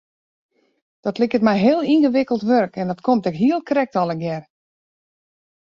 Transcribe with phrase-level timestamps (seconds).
[1.05, 4.43] Dat liket my heel yngewikkeld wurk en dat komt ek hiel krekt allegear.